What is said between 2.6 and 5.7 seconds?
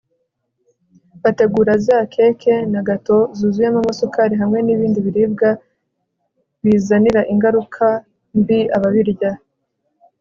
na gato zuzuyemo amasukari hamwe n'ibindi biribwa